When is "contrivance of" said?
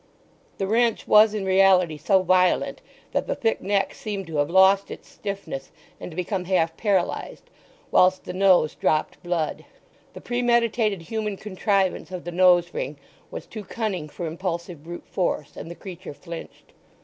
11.37-12.23